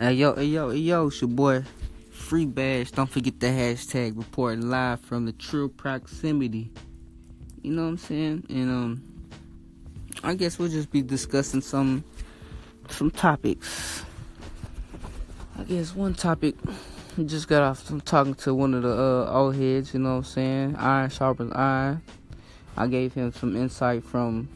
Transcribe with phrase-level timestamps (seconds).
[0.00, 1.64] Hey yo, hey yo, hey yo, it's your boy
[2.12, 2.92] Free Bash.
[2.92, 6.70] Don't forget the hashtag reporting live from the true proximity.
[7.62, 8.46] You know what I'm saying?
[8.48, 9.02] And um
[10.22, 12.04] I guess we'll just be discussing some
[12.88, 14.04] some topics.
[15.58, 16.54] I guess one topic
[17.26, 20.16] just got off from talking to one of the uh, old heads, you know what
[20.18, 20.76] I'm saying?
[20.76, 22.02] Iron sharpens iron.
[22.76, 24.48] I gave him some insight from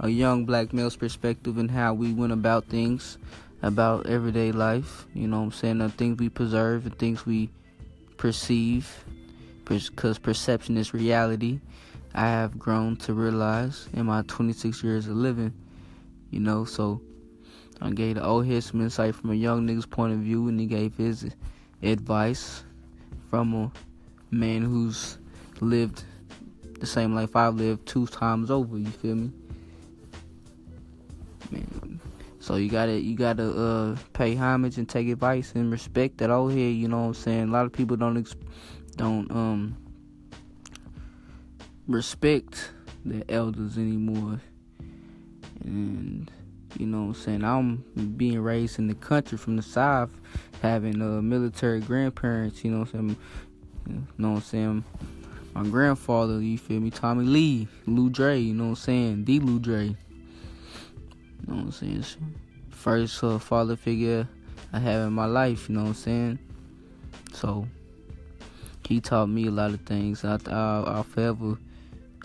[0.00, 3.16] a young black male's perspective and how we went about things
[3.64, 5.06] about everyday life.
[5.14, 5.78] You know what I'm saying?
[5.78, 7.50] The things we preserve and things we
[8.18, 9.04] perceive.
[9.64, 11.60] Because perception is reality.
[12.14, 15.52] I have grown to realize in my 26 years of living.
[16.30, 17.00] You know, so
[17.80, 20.60] I gave the old head some insight from a young nigga's point of view, and
[20.60, 21.30] he gave his
[21.82, 22.64] advice
[23.30, 23.72] from a
[24.30, 25.16] man who's
[25.60, 26.04] lived
[26.80, 28.76] the same life I've lived two times over.
[28.76, 29.30] You feel me?
[32.44, 36.52] So you gotta you gotta uh, pay homage and take advice and respect that old
[36.52, 36.74] head.
[36.74, 37.48] You know what I'm saying?
[37.48, 38.22] A lot of people don't
[38.96, 39.74] don't um
[41.88, 42.70] respect
[43.02, 44.42] the elders anymore,
[45.64, 46.30] and
[46.78, 47.44] you know what I'm saying?
[47.44, 47.76] I'm
[48.18, 50.10] being raised in the country from the south,
[50.60, 52.62] having uh, military grandparents.
[52.62, 53.16] You know what I'm saying?
[53.88, 54.84] You know what I'm saying?
[55.54, 56.90] My grandfather, you feel me?
[56.90, 58.38] Tommy Lee, Lou Dre.
[58.38, 59.24] You know what I'm saying?
[59.24, 59.40] D.
[59.40, 59.96] Lou Dre.
[61.46, 62.04] You know what I'm saying?
[62.70, 64.26] First uh, father figure
[64.72, 65.68] I have in my life.
[65.68, 66.38] You know what I'm saying?
[67.34, 67.66] So
[68.88, 70.24] he taught me a lot of things.
[70.24, 71.58] I, I I'll forever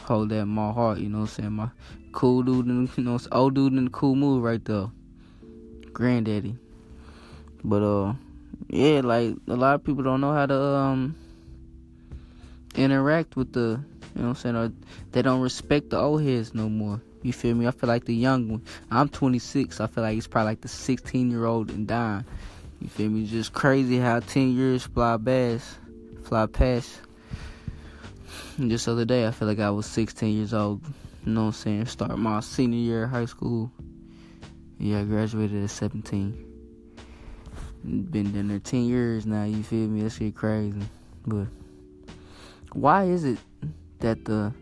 [0.00, 0.98] hold that in my heart.
[0.98, 1.52] You know what I'm saying?
[1.52, 1.68] My
[2.12, 4.86] cool dude, and you know, old dude in the cool mood right there.
[5.92, 6.56] Granddaddy.
[7.64, 8.12] But uh,
[8.68, 11.16] yeah, like a lot of people don't know how to um
[12.76, 14.56] interact with the, you know what I'm saying?
[14.56, 14.72] Or
[15.10, 17.00] they don't respect the old heads no more.
[17.22, 17.66] You feel me?
[17.66, 18.62] I feel like the young one.
[18.90, 19.80] I'm 26.
[19.80, 22.24] I feel like it's probably like the 16 year old and dying.
[22.80, 23.26] You feel me?
[23.26, 25.78] just crazy how 10 years fly past,
[26.24, 27.00] fly past.
[28.58, 30.82] Just the other day, I feel like I was 16 years old.
[31.24, 31.86] You know what I'm saying?
[31.86, 33.70] Start my senior year of high school.
[34.78, 36.44] Yeah, I graduated at 17.
[37.84, 40.02] Been in there 10 years now, you feel me?
[40.02, 40.80] That shit crazy.
[41.26, 41.48] But
[42.72, 43.38] why is it
[44.00, 44.52] that the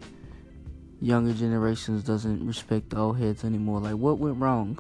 [1.00, 3.80] younger generations doesn't respect the old heads anymore?
[3.80, 4.78] Like what went wrong?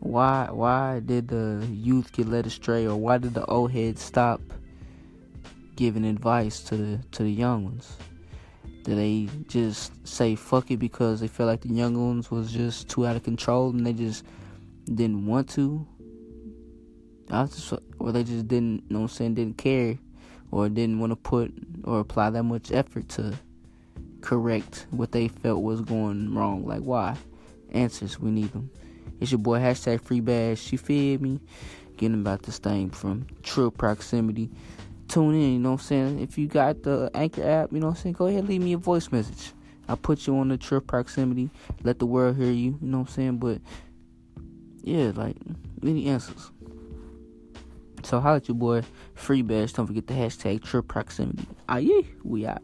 [0.00, 4.40] Why why did the youth get led astray or why did the old heads stop
[5.76, 7.96] giving advice to the to the young ones?
[8.84, 12.88] Did they just say fuck it because they felt like the young ones was just
[12.88, 14.24] too out of control and they just
[14.86, 15.86] didn't want to?
[17.30, 19.98] I just, or they just didn't, you know what I'm saying, didn't care
[20.50, 21.52] or didn't want to put
[21.84, 23.34] or apply that much effort to
[24.20, 26.66] correct what they felt was going wrong.
[26.66, 27.16] Like, why?
[27.70, 28.70] Answers, we need them.
[29.20, 30.72] It's your boy, hashtag free bash.
[30.72, 31.40] You feel me?
[31.96, 34.50] Getting about this thing from true proximity.
[35.08, 36.20] Tune in, you know what I'm saying?
[36.20, 38.14] If you got the Anchor app, you know what I'm saying?
[38.14, 39.52] Go ahead, leave me a voice message.
[39.88, 41.50] I'll put you on the true proximity.
[41.82, 43.38] Let the world hear you, you know what I'm saying?
[43.38, 43.60] But,
[44.82, 45.36] yeah, like,
[45.82, 46.50] any answers.
[48.02, 48.82] So holla at your boy,
[49.14, 49.72] Free Bash.
[49.72, 51.46] Don't forget the hashtag True Proximity.
[51.68, 52.62] Yeah, we out.